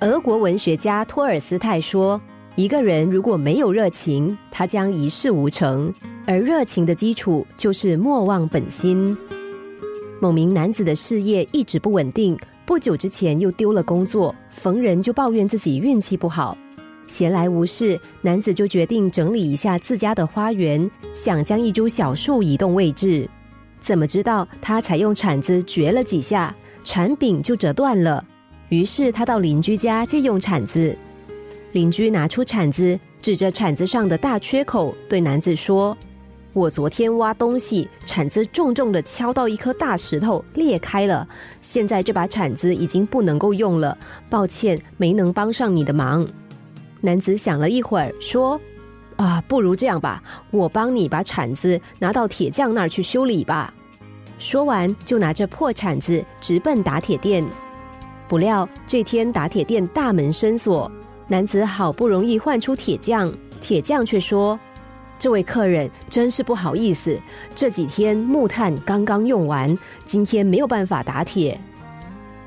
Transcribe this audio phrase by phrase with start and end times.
[0.00, 2.20] 俄国文学家托尔斯泰说
[2.54, 5.92] ：“一个人如果没有热情，他将一事无成。
[6.24, 9.16] 而热情的基础就是莫忘本心。”
[10.22, 16.56] 某名男子的事业一直不稳定，不久之前又丢了工作，逢人就抱怨自己运气不好。
[17.08, 23.28] 闲来无事，男子就决定整理一下自家的花园，想将一株小树移动位置。
[23.80, 26.54] 怎么知道他才用铲子掘了几下，
[26.84, 28.24] 铲柄就折断了。
[28.68, 30.96] 于是他到邻居家借用铲子，
[31.72, 35.96] 邻居拿出铲子，指着铲子上的大缺口，对男子说
[36.52, 41.26] ：“我昨天挖东西，铲子重重的敲到一颗大石头，裂开了。
[41.62, 43.96] 现在这把铲子已经不能够用了，
[44.28, 46.28] 抱歉，没能帮上你的忙。”
[47.00, 48.60] 男子想了一会儿，说
[49.16, 53.72] ：“啊，不如这样吧，我帮你把铲子拿到铁匠那儿去修理吧。”
[54.38, 57.42] 说完，就拿着破铲子直奔打铁店。
[58.28, 60.90] 不料这天打铁店大门深锁，
[61.26, 64.58] 男子好不容易唤出铁匠，铁匠却说
[65.18, 67.18] ：“这位客人真是不好意思，
[67.54, 71.58] 这几天木炭刚刚用完，今天没有办法打铁。”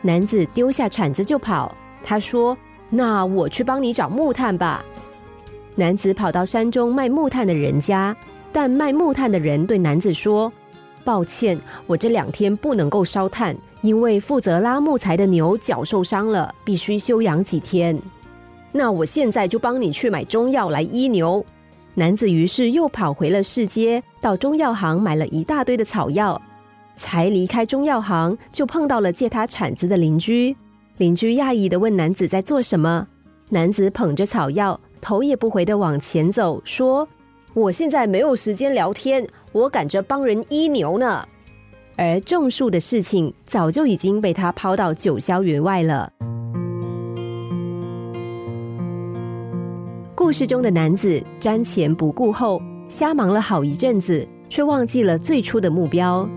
[0.00, 2.56] 男子丢下铲子就跑，他说
[2.88, 4.84] ：“那我去帮你找木炭吧。”
[5.74, 8.16] 男子跑到山中卖木炭的人家，
[8.52, 10.52] 但卖木炭的人对男子说
[11.04, 18.00] ：“抱歉，我这两天不能够烧炭。”因为负责拉木材的牛脚受伤了，必须休养几天。
[18.72, 21.44] 那我现在就帮你去买中药来医牛。
[21.92, 26.40] 男子于是又跑回了市街，到中药行买了一大堆的草药。
[26.96, 30.56] 才离开中药行，就碰到了借他铲子的邻居。
[30.96, 33.06] 邻居讶异的问男子在做什么。
[33.50, 37.06] 男子捧着草药，头也不回的往前走，说
[37.54, 41.24] ：“我现在没有时间聊天，我赶着帮人医牛呢。”
[41.96, 46.12] 而种树的事情早就已经被他抛到九霄云外了。
[50.16, 56.28] 故事中的男子瞻前不顾后，瞎忙了好一阵子，却忘记了最初的目标。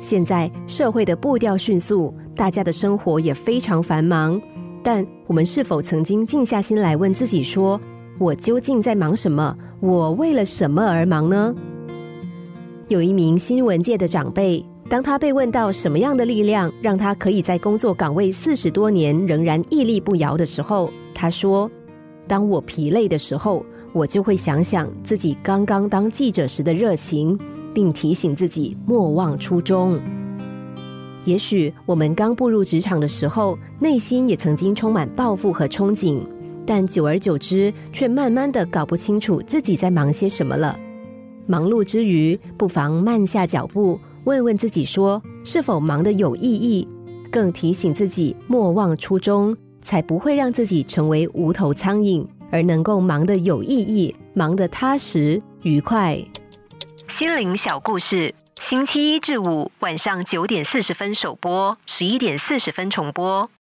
[0.00, 4.40] 现在社会的步调迅速，大家的生活也非常繁忙，
[4.82, 7.80] 但我们是否曾经静下心来问自己：说
[8.20, 9.56] 我究竟在忙什么？
[9.80, 11.54] 我为了什么而忙呢？
[12.88, 14.62] 有一名新闻界的长辈。
[14.90, 21.70] 当他被问到什么样的力量让他可以在工作岗位四十多年仍然屹立不摇的时候，他说
[22.28, 23.64] ：“当我疲累的时候，
[23.94, 27.38] 我就会想想自己刚刚当记者时的热情，
[27.72, 29.98] 并提醒自己莫忘初衷。
[31.24, 36.20] 也许我们刚步入职场的时候，内心也曾经充满抱负和憧憬，
[36.72, 40.78] 但久而久之，却慢慢的搞不清楚自己在忙些什么了。
[41.44, 46.86] 忙碌之余，不妨慢下脚步。”问问自己，说是否忙得有意义？
[47.28, 56.16] 更提醒自己莫忘初衷，才不会让自己成为无头苍蝇，而能够忙得有意义，忙得踏实愉快。
[57.08, 63.50] 心灵小故事，星期一至五晚上九点四十分首播，十一点四十分重播。